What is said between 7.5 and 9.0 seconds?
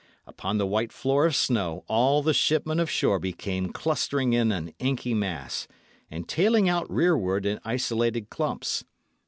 isolated clumps.